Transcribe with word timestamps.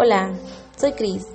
Hola, 0.00 0.32
soy 0.76 0.92
Cris. 0.92 1.26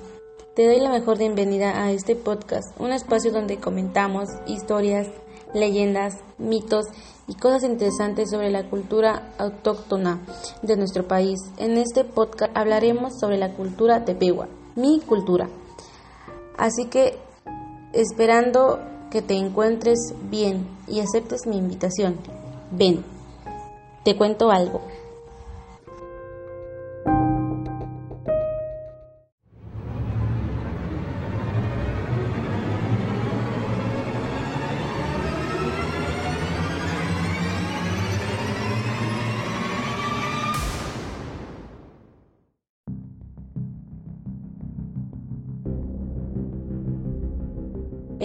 Te 0.56 0.64
doy 0.64 0.80
la 0.80 0.88
mejor 0.88 1.18
bienvenida 1.18 1.82
a 1.82 1.92
este 1.92 2.16
podcast, 2.16 2.64
un 2.80 2.92
espacio 2.92 3.30
donde 3.30 3.58
comentamos 3.58 4.30
historias, 4.46 5.06
leyendas, 5.52 6.14
mitos 6.38 6.86
y 7.28 7.34
cosas 7.34 7.64
interesantes 7.64 8.30
sobre 8.30 8.50
la 8.50 8.70
cultura 8.70 9.34
autóctona 9.36 10.22
de 10.62 10.78
nuestro 10.78 11.06
país. 11.06 11.38
En 11.58 11.76
este 11.76 12.04
podcast 12.04 12.56
hablaremos 12.56 13.20
sobre 13.20 13.36
la 13.36 13.52
cultura 13.52 14.06
tepehua, 14.06 14.48
mi 14.76 14.98
cultura. 15.00 15.50
Así 16.56 16.86
que 16.86 17.18
esperando 17.92 18.80
que 19.10 19.20
te 19.20 19.34
encuentres 19.34 19.98
bien 20.30 20.66
y 20.88 21.00
aceptes 21.00 21.46
mi 21.46 21.58
invitación. 21.58 22.16
Ven, 22.70 23.04
te 24.06 24.16
cuento 24.16 24.50
algo. 24.50 24.80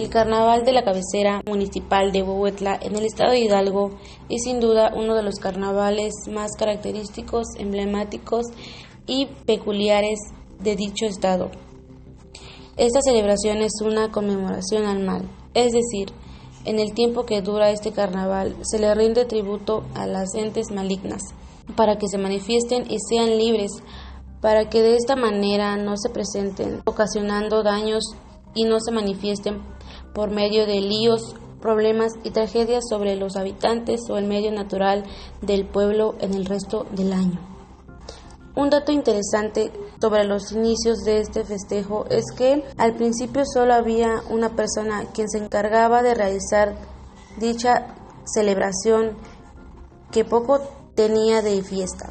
El 0.00 0.08
carnaval 0.08 0.64
de 0.64 0.72
la 0.72 0.82
cabecera 0.82 1.42
municipal 1.46 2.10
de 2.10 2.22
Huehuetla 2.22 2.78
en 2.80 2.96
el 2.96 3.04
estado 3.04 3.32
de 3.32 3.40
Hidalgo 3.40 3.90
es 4.30 4.44
sin 4.44 4.58
duda 4.58 4.94
uno 4.96 5.14
de 5.14 5.22
los 5.22 5.34
carnavales 5.34 6.14
más 6.32 6.52
característicos, 6.58 7.48
emblemáticos 7.58 8.46
y 9.06 9.26
peculiares 9.44 10.18
de 10.58 10.74
dicho 10.74 11.04
estado. 11.04 11.50
Esta 12.78 13.02
celebración 13.02 13.58
es 13.58 13.72
una 13.82 14.10
conmemoración 14.10 14.86
al 14.86 15.00
mal, 15.00 15.28
es 15.52 15.72
decir, 15.72 16.08
en 16.64 16.78
el 16.78 16.94
tiempo 16.94 17.26
que 17.26 17.42
dura 17.42 17.70
este 17.70 17.92
carnaval 17.92 18.56
se 18.62 18.78
le 18.78 18.94
rinde 18.94 19.26
tributo 19.26 19.84
a 19.94 20.06
las 20.06 20.34
entes 20.34 20.70
malignas 20.70 21.20
para 21.76 21.98
que 21.98 22.08
se 22.08 22.16
manifiesten 22.16 22.90
y 22.90 22.96
sean 23.06 23.36
libres, 23.36 23.72
para 24.40 24.70
que 24.70 24.80
de 24.80 24.96
esta 24.96 25.14
manera 25.14 25.76
no 25.76 25.98
se 25.98 26.08
presenten 26.08 26.80
ocasionando 26.86 27.62
daños 27.62 28.02
y 28.54 28.64
no 28.64 28.80
se 28.80 28.92
manifiesten 28.92 29.60
por 30.14 30.30
medio 30.30 30.66
de 30.66 30.80
líos, 30.80 31.34
problemas 31.60 32.12
y 32.24 32.30
tragedias 32.30 32.84
sobre 32.88 33.16
los 33.16 33.36
habitantes 33.36 34.08
o 34.10 34.16
el 34.16 34.26
medio 34.26 34.50
natural 34.52 35.04
del 35.42 35.66
pueblo 35.66 36.14
en 36.20 36.34
el 36.34 36.46
resto 36.46 36.86
del 36.92 37.12
año. 37.12 37.38
Un 38.56 38.68
dato 38.68 38.90
interesante 38.90 39.70
sobre 40.00 40.24
los 40.24 40.52
inicios 40.52 40.98
de 41.04 41.20
este 41.20 41.44
festejo 41.44 42.04
es 42.10 42.24
que 42.36 42.64
al 42.78 42.94
principio 42.94 43.44
solo 43.46 43.74
había 43.74 44.22
una 44.28 44.56
persona 44.56 45.04
quien 45.14 45.28
se 45.30 45.38
encargaba 45.38 46.02
de 46.02 46.14
realizar 46.14 46.74
dicha 47.38 47.94
celebración 48.24 49.16
que 50.10 50.24
poco 50.24 50.60
tenía 50.94 51.42
de 51.42 51.62
fiesta. 51.62 52.10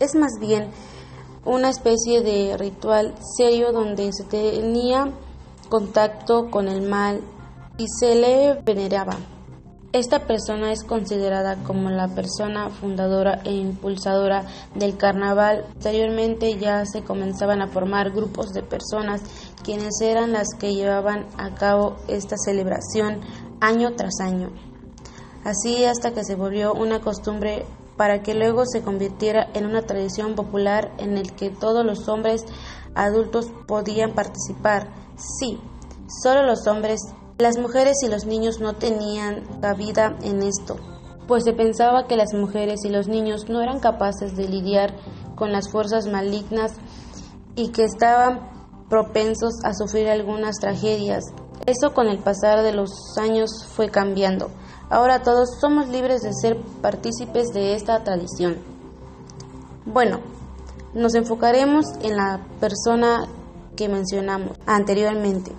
Es 0.00 0.14
más 0.14 0.32
bien 0.40 0.70
una 1.44 1.68
especie 1.68 2.22
de 2.22 2.56
ritual 2.56 3.14
serio 3.36 3.72
donde 3.72 4.12
se 4.12 4.24
tenía 4.24 5.12
contacto 5.68 6.50
con 6.50 6.68
el 6.68 6.82
mal 6.82 7.20
y 7.76 7.86
se 7.88 8.14
le 8.14 8.54
veneraba. 8.62 9.16
Esta 9.92 10.26
persona 10.26 10.70
es 10.70 10.84
considerada 10.84 11.56
como 11.64 11.88
la 11.88 12.08
persona 12.08 12.68
fundadora 12.68 13.40
e 13.44 13.54
impulsadora 13.54 14.44
del 14.74 14.98
carnaval. 14.98 15.64
Anteriormente 15.76 16.58
ya 16.58 16.84
se 16.84 17.02
comenzaban 17.02 17.62
a 17.62 17.68
formar 17.68 18.10
grupos 18.10 18.52
de 18.52 18.62
personas 18.62 19.22
quienes 19.64 19.98
eran 20.02 20.32
las 20.32 20.48
que 20.58 20.74
llevaban 20.74 21.26
a 21.38 21.54
cabo 21.54 21.96
esta 22.06 22.36
celebración 22.36 23.22
año 23.60 23.94
tras 23.96 24.20
año. 24.20 24.50
Así 25.42 25.84
hasta 25.84 26.12
que 26.12 26.22
se 26.22 26.34
volvió 26.34 26.74
una 26.74 27.00
costumbre 27.00 27.64
para 27.98 28.22
que 28.22 28.32
luego 28.32 28.64
se 28.64 28.80
convirtiera 28.80 29.50
en 29.52 29.66
una 29.66 29.82
tradición 29.82 30.34
popular 30.34 30.94
en 30.96 31.18
el 31.18 31.34
que 31.34 31.50
todos 31.50 31.84
los 31.84 32.08
hombres 32.08 32.46
adultos 32.94 33.50
podían 33.66 34.14
participar 34.14 34.88
Sí, 35.18 35.58
solo 36.22 36.44
los 36.44 36.68
hombres, 36.68 37.00
las 37.38 37.58
mujeres 37.58 37.96
y 38.04 38.08
los 38.08 38.24
niños 38.24 38.60
no 38.60 38.74
tenían 38.74 39.44
cabida 39.60 40.16
en 40.22 40.44
esto, 40.44 40.76
pues 41.26 41.42
se 41.42 41.52
pensaba 41.52 42.06
que 42.06 42.16
las 42.16 42.34
mujeres 42.34 42.84
y 42.84 42.88
los 42.88 43.08
niños 43.08 43.48
no 43.48 43.60
eran 43.60 43.80
capaces 43.80 44.36
de 44.36 44.48
lidiar 44.48 44.94
con 45.34 45.50
las 45.50 45.68
fuerzas 45.72 46.06
malignas 46.06 46.74
y 47.56 47.70
que 47.70 47.82
estaban 47.82 48.48
propensos 48.88 49.54
a 49.64 49.74
sufrir 49.74 50.08
algunas 50.08 50.58
tragedias. 50.60 51.24
Eso 51.66 51.92
con 51.94 52.06
el 52.06 52.20
pasar 52.20 52.62
de 52.62 52.72
los 52.72 53.18
años 53.18 53.66
fue 53.66 53.90
cambiando. 53.90 54.50
Ahora 54.90 55.22
todos 55.22 55.58
somos 55.60 55.88
libres 55.88 56.22
de 56.22 56.32
ser 56.32 56.56
partícipes 56.80 57.52
de 57.52 57.74
esta 57.74 58.02
tradición. 58.04 58.56
Bueno, 59.84 60.20
nos 60.94 61.14
enfocaremos 61.14 61.84
en 62.02 62.16
la 62.16 62.40
persona 62.58 63.28
que 63.76 63.88
mencionamos 63.88 64.58
anteriormente, 64.66 65.52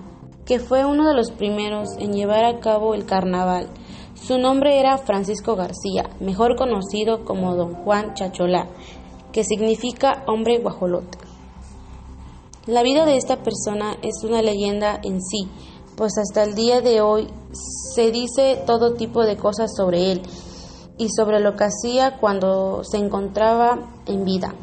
que 0.45 0.59
fue 0.59 0.83
uno 0.83 1.07
de 1.07 1.13
los 1.13 1.31
primeros 1.31 1.89
en 1.99 2.13
llevar 2.13 2.43
a 2.43 2.59
cabo 2.59 2.95
el 2.95 3.05
carnaval. 3.05 3.69
Su 4.15 4.39
nombre 4.39 4.79
era 4.79 4.97
Francisco 4.97 5.55
García, 5.55 6.09
mejor 6.19 6.55
conocido 6.55 7.23
como 7.23 7.55
Don 7.55 7.75
Juan 7.75 8.15
Chacholá, 8.15 8.67
que 9.31 9.43
significa 9.43 10.23
hombre 10.25 10.57
guajolote. 10.57 11.19
La 12.65 12.81
vida 12.83 13.05
de 13.05 13.15
esta 13.15 13.37
persona 13.37 13.95
es 14.01 14.23
una 14.23 14.41
leyenda 14.41 14.99
en 15.03 15.21
sí, 15.21 15.47
pues 15.99 16.13
hasta 16.17 16.43
el 16.43 16.55
día 16.55 16.79
de 16.79 17.01
hoy 17.01 17.27
se 17.93 18.09
dice 18.09 18.63
todo 18.65 18.93
tipo 18.93 19.25
de 19.25 19.35
cosas 19.35 19.69
sobre 19.75 20.13
él 20.13 20.21
y 20.97 21.09
sobre 21.09 21.41
lo 21.41 21.57
que 21.57 21.65
hacía 21.65 22.17
cuando 22.21 22.85
se 22.85 22.95
encontraba 22.95 23.79
en 24.05 24.23
vida. 24.23 24.55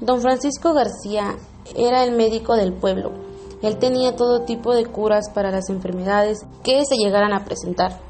Don 0.00 0.22
Francisco 0.22 0.72
García 0.72 1.36
era 1.76 2.04
el 2.04 2.16
médico 2.16 2.56
del 2.56 2.72
pueblo. 2.72 3.12
Él 3.60 3.76
tenía 3.76 4.16
todo 4.16 4.46
tipo 4.46 4.74
de 4.74 4.86
curas 4.86 5.28
para 5.34 5.50
las 5.50 5.68
enfermedades 5.68 6.38
que 6.64 6.86
se 6.86 6.96
llegaran 6.96 7.34
a 7.34 7.44
presentar. 7.44 8.00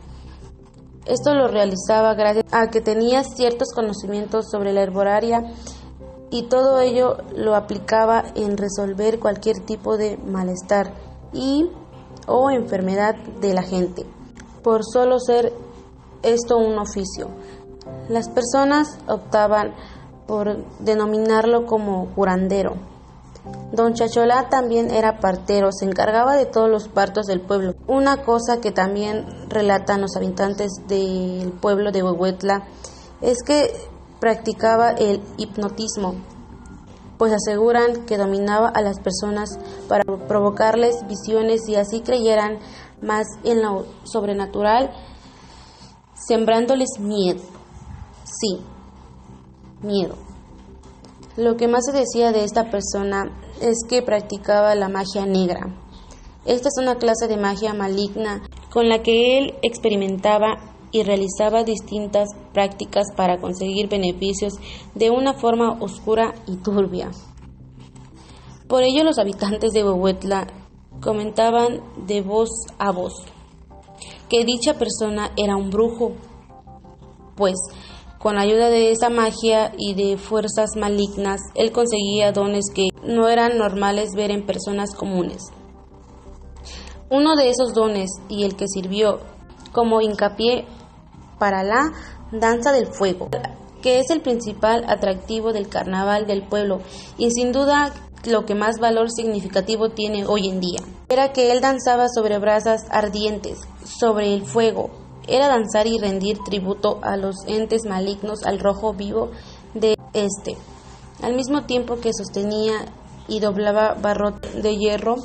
Esto 1.04 1.34
lo 1.34 1.48
realizaba 1.48 2.14
gracias 2.14 2.44
a 2.52 2.68
que 2.68 2.80
tenía 2.80 3.24
ciertos 3.24 3.72
conocimientos 3.74 4.48
sobre 4.52 4.72
la 4.72 4.82
herboraria 4.82 5.52
y 6.30 6.44
todo 6.44 6.78
ello 6.78 7.16
lo 7.34 7.56
aplicaba 7.56 8.22
en 8.36 8.56
resolver 8.56 9.18
cualquier 9.18 9.58
tipo 9.66 9.96
de 9.96 10.16
malestar 10.18 11.11
y 11.32 11.70
o 12.26 12.50
enfermedad 12.50 13.16
de 13.40 13.54
la 13.54 13.62
gente, 13.62 14.06
por 14.62 14.84
solo 14.84 15.18
ser 15.18 15.52
esto 16.22 16.58
un 16.58 16.78
oficio. 16.78 17.28
Las 18.08 18.28
personas 18.28 18.98
optaban 19.08 19.74
por 20.26 20.64
denominarlo 20.80 21.66
como 21.66 22.14
curandero 22.14 22.76
Don 23.72 23.94
Chacholá 23.94 24.48
también 24.48 24.90
era 24.90 25.18
partero, 25.18 25.70
se 25.72 25.84
encargaba 25.84 26.36
de 26.36 26.46
todos 26.46 26.68
los 26.70 26.88
partos 26.88 27.26
del 27.26 27.40
pueblo. 27.40 27.74
Una 27.86 28.22
cosa 28.22 28.60
que 28.60 28.70
también 28.70 29.26
relatan 29.48 30.00
los 30.00 30.16
habitantes 30.16 30.70
del 30.86 31.52
pueblo 31.52 31.90
de 31.90 32.02
Huehuetla 32.02 32.64
es 33.20 33.38
que 33.42 33.72
practicaba 34.20 34.90
el 34.90 35.20
hipnotismo, 35.38 36.14
pues 37.22 37.34
aseguran 37.34 38.04
que 38.04 38.16
dominaba 38.16 38.68
a 38.68 38.82
las 38.82 38.98
personas 38.98 39.56
para 39.88 40.02
provocarles 40.26 41.06
visiones 41.06 41.68
y 41.68 41.76
así 41.76 42.00
creyeran 42.00 42.58
más 43.00 43.28
en 43.44 43.62
lo 43.62 43.86
sobrenatural, 44.02 44.90
sembrándoles 46.14 46.98
miedo. 46.98 47.40
Sí, 48.24 48.58
miedo. 49.82 50.16
Lo 51.36 51.56
que 51.56 51.68
más 51.68 51.84
se 51.84 51.92
decía 51.92 52.32
de 52.32 52.42
esta 52.42 52.72
persona 52.72 53.30
es 53.60 53.76
que 53.88 54.02
practicaba 54.02 54.74
la 54.74 54.88
magia 54.88 55.24
negra. 55.24 55.72
Esta 56.44 56.70
es 56.70 56.82
una 56.82 56.96
clase 56.96 57.28
de 57.28 57.36
magia 57.36 57.72
maligna 57.72 58.42
con 58.72 58.88
la 58.88 59.00
que 59.04 59.38
él 59.38 59.54
experimentaba 59.62 60.71
y 60.92 61.02
realizaba 61.02 61.64
distintas 61.64 62.28
prácticas 62.52 63.06
para 63.16 63.38
conseguir 63.38 63.88
beneficios 63.88 64.54
de 64.94 65.10
una 65.10 65.34
forma 65.34 65.78
oscura 65.80 66.34
y 66.46 66.56
turbia. 66.56 67.10
Por 68.68 68.84
ello 68.84 69.02
los 69.02 69.18
habitantes 69.18 69.72
de 69.72 69.82
Huehuetla 69.82 70.46
comentaban 71.00 71.80
de 72.06 72.20
voz 72.20 72.50
a 72.78 72.92
voz 72.92 73.24
que 74.32 74.46
dicha 74.46 74.78
persona 74.78 75.30
era 75.36 75.56
un 75.56 75.68
brujo, 75.68 76.12
pues 77.36 77.54
con 78.18 78.38
ayuda 78.38 78.70
de 78.70 78.90
esa 78.90 79.10
magia 79.10 79.74
y 79.76 79.92
de 79.92 80.16
fuerzas 80.16 80.70
malignas, 80.74 81.42
él 81.54 81.70
conseguía 81.70 82.32
dones 82.32 82.70
que 82.74 82.88
no 83.04 83.28
eran 83.28 83.58
normales 83.58 84.14
ver 84.14 84.30
en 84.30 84.46
personas 84.46 84.94
comunes. 84.94 85.42
Uno 87.10 87.36
de 87.36 87.50
esos 87.50 87.74
dones, 87.74 88.08
y 88.30 88.44
el 88.44 88.56
que 88.56 88.68
sirvió 88.68 89.18
como 89.72 90.00
hincapié 90.00 90.64
para 91.42 91.64
la 91.64 91.90
danza 92.30 92.70
del 92.70 92.86
fuego, 92.86 93.28
que 93.82 93.98
es 93.98 94.10
el 94.10 94.20
principal 94.20 94.84
atractivo 94.86 95.52
del 95.52 95.68
carnaval 95.68 96.24
del 96.28 96.46
pueblo 96.46 96.82
y 97.18 97.32
sin 97.32 97.50
duda 97.50 97.92
lo 98.30 98.46
que 98.46 98.54
más 98.54 98.78
valor 98.78 99.10
significativo 99.10 99.88
tiene 99.88 100.24
hoy 100.24 100.48
en 100.48 100.60
día. 100.60 100.78
Era 101.08 101.32
que 101.32 101.50
él 101.50 101.60
danzaba 101.60 102.06
sobre 102.08 102.38
brasas 102.38 102.82
ardientes, 102.90 103.58
sobre 103.84 104.32
el 104.32 104.46
fuego. 104.46 104.90
Era 105.26 105.48
danzar 105.48 105.88
y 105.88 105.98
rendir 105.98 106.38
tributo 106.44 107.00
a 107.02 107.16
los 107.16 107.34
entes 107.48 107.86
malignos 107.86 108.44
al 108.44 108.60
rojo 108.60 108.94
vivo 108.94 109.32
de 109.74 109.96
este, 110.12 110.56
al 111.22 111.34
mismo 111.34 111.64
tiempo 111.64 111.96
que 111.96 112.12
sostenía 112.12 112.84
y 113.26 113.40
doblaba 113.40 113.94
barrote 113.94 114.48
de 114.62 114.76
hierro 114.76 115.16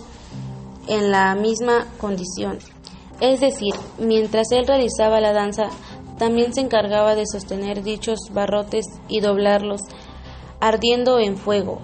en 0.88 1.12
la 1.12 1.36
misma 1.36 1.86
condición. 2.00 2.58
Es 3.20 3.40
decir, 3.40 3.74
mientras 3.98 4.52
él 4.52 4.68
realizaba 4.68 5.20
la 5.20 5.34
danza, 5.34 5.70
también 6.18 6.54
se 6.54 6.62
encargaba 6.62 7.16
de 7.16 7.26
sostener 7.26 7.84
dichos 7.84 8.20
barrotes 8.32 8.86
y 9.08 9.20
doblarlos, 9.20 9.82
ardiendo 10.60 11.20
en 11.20 11.38
fuego, 11.38 11.80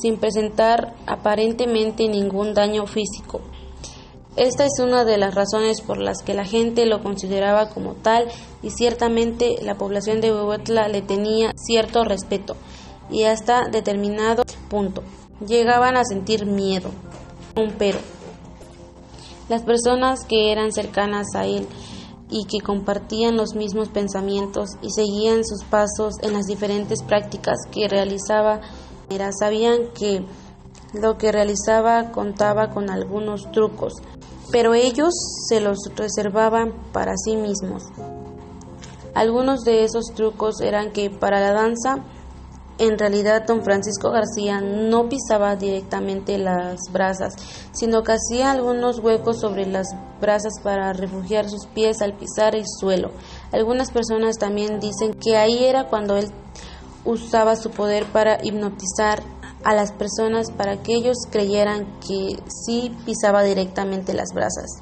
sin 0.00 0.16
presentar 0.16 0.94
aparentemente 1.06 2.08
ningún 2.08 2.54
daño 2.54 2.86
físico. 2.86 3.40
Esta 4.36 4.64
es 4.64 4.78
una 4.80 5.04
de 5.04 5.18
las 5.18 5.34
razones 5.34 5.80
por 5.80 5.98
las 5.98 6.22
que 6.22 6.34
la 6.34 6.44
gente 6.44 6.86
lo 6.86 7.02
consideraba 7.02 7.68
como 7.68 7.94
tal 7.94 8.28
y 8.62 8.70
ciertamente 8.70 9.56
la 9.60 9.74
población 9.74 10.20
de 10.20 10.32
Huehuetla 10.32 10.88
le 10.88 11.02
tenía 11.02 11.52
cierto 11.56 12.04
respeto 12.04 12.56
y 13.10 13.24
hasta 13.24 13.68
determinado 13.68 14.44
punto 14.68 15.02
llegaban 15.46 15.96
a 15.96 16.04
sentir 16.04 16.46
miedo. 16.46 16.90
Un 17.56 17.72
pero. 17.72 17.98
Las 19.48 19.62
personas 19.62 20.24
que 20.24 20.52
eran 20.52 20.72
cercanas 20.72 21.26
a 21.34 21.44
él 21.44 21.66
y 22.30 22.44
que 22.44 22.60
compartían 22.60 23.36
los 23.36 23.54
mismos 23.54 23.88
pensamientos 23.88 24.70
y 24.82 24.90
seguían 24.90 25.44
sus 25.44 25.64
pasos 25.64 26.14
en 26.22 26.32
las 26.32 26.46
diferentes 26.46 27.02
prácticas 27.02 27.58
que 27.70 27.88
realizaba, 27.88 28.60
sabían 29.38 29.88
que 29.94 30.24
lo 30.94 31.18
que 31.18 31.32
realizaba 31.32 32.10
contaba 32.12 32.70
con 32.70 32.90
algunos 32.90 33.50
trucos, 33.52 33.94
pero 34.50 34.74
ellos 34.74 35.12
se 35.48 35.60
los 35.60 35.78
reservaban 35.96 36.72
para 36.92 37.16
sí 37.16 37.36
mismos. 37.36 37.84
Algunos 39.14 39.64
de 39.64 39.84
esos 39.84 40.06
trucos 40.14 40.60
eran 40.60 40.92
que 40.92 41.10
para 41.10 41.40
la 41.40 41.52
danza 41.52 42.04
en 42.80 42.98
realidad, 42.98 43.44
don 43.46 43.62
Francisco 43.62 44.10
García 44.10 44.62
no 44.62 45.06
pisaba 45.10 45.54
directamente 45.54 46.38
las 46.38 46.80
brasas, 46.90 47.34
sino 47.72 48.02
que 48.02 48.12
hacía 48.12 48.50
algunos 48.50 49.00
huecos 49.00 49.38
sobre 49.38 49.66
las 49.66 49.86
brasas 50.18 50.54
para 50.64 50.94
refugiar 50.94 51.50
sus 51.50 51.66
pies 51.66 52.00
al 52.00 52.16
pisar 52.16 52.54
el 52.54 52.64
suelo. 52.66 53.10
Algunas 53.52 53.90
personas 53.90 54.38
también 54.38 54.80
dicen 54.80 55.12
que 55.12 55.36
ahí 55.36 55.62
era 55.64 55.88
cuando 55.88 56.16
él 56.16 56.30
usaba 57.04 57.54
su 57.54 57.70
poder 57.70 58.06
para 58.06 58.42
hipnotizar 58.42 59.22
a 59.62 59.74
las 59.74 59.92
personas 59.92 60.50
para 60.50 60.78
que 60.82 60.94
ellos 60.94 61.18
creyeran 61.30 61.84
que 62.00 62.42
sí 62.48 62.96
pisaba 63.04 63.42
directamente 63.42 64.14
las 64.14 64.32
brasas. 64.32 64.80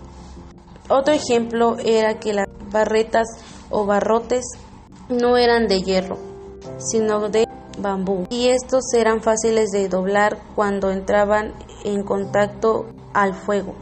Otro 0.89 1.15
ejemplo 1.15 1.77
era 1.85 2.21
que 2.21 2.33
las 2.33 2.47
barretas 2.71 3.27
o 3.71 3.87
barrotes 3.87 4.45
no 5.09 5.37
eran 5.37 5.67
de 5.67 5.83
hierro, 5.83 6.17
sino 6.79 7.29
de 7.29 7.48
bambú 7.81 8.27
y 8.31 8.49
estos 8.49 8.93
eran 8.95 9.23
fáciles 9.23 9.71
de 9.71 9.89
doblar 9.89 10.39
cuando 10.55 10.91
entraban 10.91 11.55
en 11.85 12.03
contacto 12.03 12.87
al 13.13 13.35
fuego. 13.35 13.75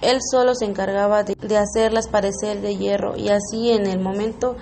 Él 0.00 0.18
solo 0.30 0.54
se 0.54 0.66
encargaba 0.66 1.22
de, 1.24 1.56
hacerlas 1.56 2.08
parecer 2.08 2.60
de 2.60 2.76
hierro 2.76 3.16
y 3.16 3.30
así 3.30 3.70
en 3.70 3.86
el 3.86 4.00
momento 4.00 4.56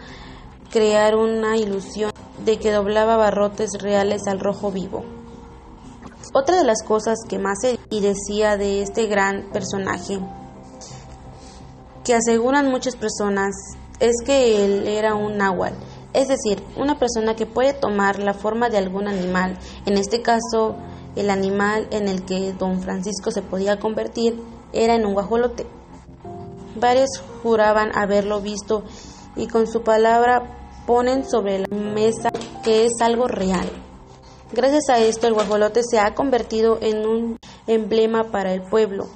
crear 0.70 1.16
una 1.16 1.56
ilusión 1.56 2.12
de 2.44 2.58
que 2.58 2.70
doblaba 2.70 3.16
barrotes 3.16 3.70
reales 3.80 4.26
al 4.26 4.40
rojo 4.40 4.70
vivo. 4.70 5.04
Otra 6.32 6.56
de 6.56 6.64
las 6.64 6.82
cosas 6.82 7.18
que 7.28 7.38
más 7.38 7.58
se 7.60 7.78
y 7.90 8.00
decía 8.00 8.56
de 8.56 8.82
este 8.82 9.06
gran 9.06 9.50
personaje, 9.52 10.20
que 12.04 12.14
aseguran 12.14 12.70
muchas 12.70 12.96
personas, 12.96 13.54
es 14.00 14.16
que 14.24 14.64
él 14.64 14.88
era 14.88 15.14
un 15.14 15.36
náhuatl 15.36 15.91
es 16.12 16.28
decir, 16.28 16.62
una 16.76 16.98
persona 16.98 17.34
que 17.34 17.46
puede 17.46 17.72
tomar 17.72 18.18
la 18.18 18.34
forma 18.34 18.68
de 18.68 18.78
algún 18.78 19.08
animal, 19.08 19.58
en 19.86 19.96
este 19.96 20.22
caso 20.22 20.76
el 21.16 21.30
animal 21.30 21.88
en 21.90 22.08
el 22.08 22.24
que 22.24 22.52
don 22.52 22.80
Francisco 22.80 23.30
se 23.30 23.42
podía 23.42 23.78
convertir 23.78 24.40
era 24.72 24.94
en 24.94 25.06
un 25.06 25.14
guajolote. 25.14 25.66
Varios 26.76 27.10
juraban 27.42 27.96
haberlo 27.96 28.40
visto 28.40 28.82
y 29.36 29.46
con 29.46 29.66
su 29.66 29.82
palabra 29.82 30.58
ponen 30.86 31.28
sobre 31.28 31.60
la 31.60 31.76
mesa 31.76 32.30
que 32.62 32.86
es 32.86 33.00
algo 33.00 33.28
real. 33.28 33.70
Gracias 34.52 34.88
a 34.90 34.98
esto 34.98 35.26
el 35.26 35.34
guajolote 35.34 35.82
se 35.82 35.98
ha 35.98 36.14
convertido 36.14 36.78
en 36.82 37.06
un 37.06 37.38
emblema 37.66 38.24
para 38.24 38.52
el 38.52 38.62
pueblo, 38.62 39.06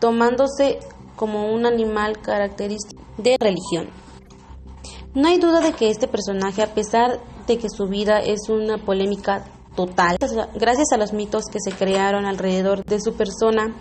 tomándose 0.00 0.80
como 1.16 1.52
un 1.52 1.66
animal 1.66 2.18
característico 2.20 3.02
de 3.18 3.36
religión. 3.38 3.88
No 5.14 5.28
hay 5.28 5.38
duda 5.38 5.60
de 5.60 5.72
que 5.72 5.90
este 5.90 6.06
personaje, 6.06 6.62
a 6.62 6.74
pesar 6.74 7.20
de 7.46 7.58
que 7.58 7.68
su 7.68 7.86
vida 7.86 8.18
es 8.18 8.48
una 8.48 8.78
polémica 8.78 9.44
total, 9.74 10.16
gracias 10.54 10.92
a 10.92 10.96
los 10.96 11.12
mitos 11.12 11.44
que 11.50 11.58
se 11.60 11.72
crearon 11.72 12.26
alrededor 12.26 12.84
de 12.84 13.00
su 13.00 13.14
persona, 13.14 13.74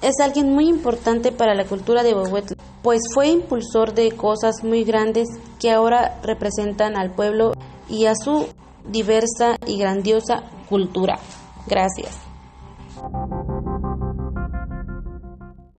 es 0.00 0.20
alguien 0.20 0.52
muy 0.52 0.68
importante 0.68 1.32
para 1.32 1.54
la 1.54 1.64
cultura 1.64 2.02
de 2.02 2.14
Huehuetla, 2.14 2.56
pues 2.82 3.00
fue 3.12 3.28
impulsor 3.28 3.94
de 3.94 4.12
cosas 4.12 4.62
muy 4.62 4.84
grandes 4.84 5.28
que 5.58 5.70
ahora 5.70 6.20
representan 6.22 6.96
al 6.96 7.12
pueblo 7.12 7.52
y 7.88 8.06
a 8.06 8.14
su 8.14 8.46
diversa 8.86 9.56
y 9.66 9.78
grandiosa 9.78 10.42
cultura. 10.68 11.18
Gracias. 11.66 12.18